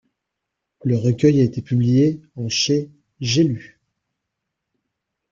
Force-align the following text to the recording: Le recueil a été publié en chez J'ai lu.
Le 0.83 0.97
recueil 0.97 1.41
a 1.41 1.43
été 1.43 1.61
publié 1.61 2.23
en 2.35 2.49
chez 2.49 2.89
J'ai 3.19 3.43
lu. 3.43 3.79